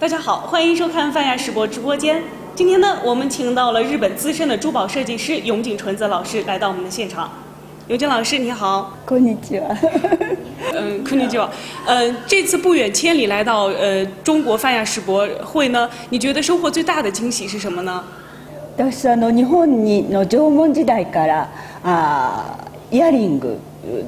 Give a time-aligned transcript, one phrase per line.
[0.00, 2.20] 大家好，欢迎收看泛亚世博直播间。
[2.56, 7.30] 今天呢，我们请到了日本资深的珠宝设计师永井纯子老师来到我们的现场。
[7.88, 9.74] 牛津老师你好，こんにちは。
[10.74, 11.48] 嗯，こんにちは。
[11.86, 18.04] 嗯，这次不远千里来到呃中国泛亚世博会呢，你觉得收获最大的惊喜是什么呢？
[18.92, 21.48] 私あの日本にの縄文時代から、
[21.82, 22.58] あ、
[22.90, 23.56] イヤリング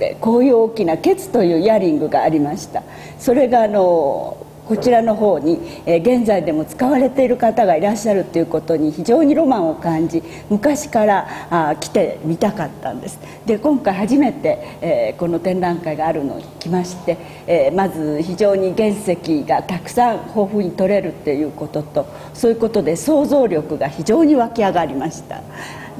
[0.00, 2.82] でこういう大きなというイヤリングがありました。
[3.16, 4.36] それがあの。
[4.68, 25.42] こちらの方に、え現在でも使われている方がいらっしゃるということに非常にロマンを感じ昔からあ来てみたかったんですで今回初めて、えこの展覧会があるのに来まして、えまず非常に原石がたくさん豊富に取れるっていうこととそういうことで想像力が非常に湧き上がりました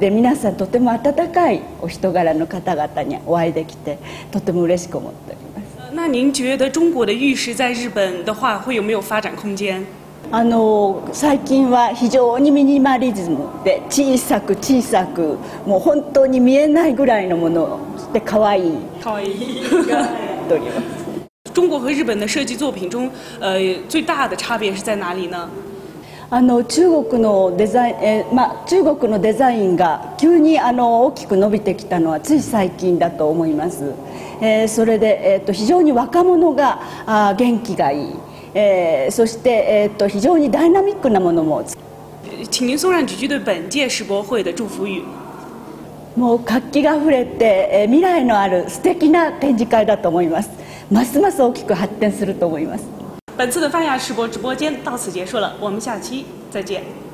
[0.00, 3.98] で皆さんとても温かいお人柄の方々にお会いできて
[4.32, 5.49] とても嬉しく思っております
[5.92, 9.84] 那您觉得中国的玉石在日本的话，会有没有发展空间？
[10.30, 17.80] あの最近は非常にミニマリズムで小さく小さくもう本当に見えないぐらいのもの
[18.12, 18.72] で可愛い。
[19.02, 19.60] 可愛い。
[21.52, 25.48] 中国和日本的设计作品中，呃，最大的差别是在哪里呢？
[26.32, 33.92] あの中国のデザイン、えー、まあ、中国のデザインが急にあの大きく伸びてきたのはつい最近だと思います、
[34.40, 38.14] えー、それで、えーと、非常に若者があ元気がいい、
[38.54, 41.64] えー、そして、えーと、非常にダイナミックなものも
[42.48, 45.02] 请您送上几句对本届世博会的祝福语
[46.16, 50.50] もう活気があふれて、えー、未来のある素敵な展示会だと思います
[50.92, 52.99] ますます大きく発展すると思います
[53.40, 57.09] 本次的泛亚直播直播间到此结束了，我们下期再见。